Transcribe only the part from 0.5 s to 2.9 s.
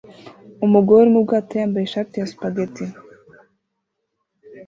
Umugore uri mubwato yambaye ishati ya spaghetti